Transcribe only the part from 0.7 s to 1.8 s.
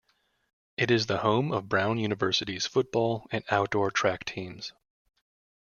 It is the home of